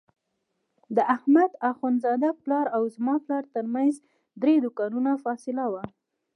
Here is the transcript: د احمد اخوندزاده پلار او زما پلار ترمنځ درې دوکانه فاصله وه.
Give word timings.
د 0.95 0.97
احمد 1.15 1.51
اخوندزاده 1.71 2.29
پلار 2.43 2.65
او 2.75 2.83
زما 2.95 3.15
پلار 3.25 3.43
ترمنځ 3.53 3.93
درې 4.41 4.55
دوکانه 4.63 5.13
فاصله 5.23 5.65
وه. 5.71 5.83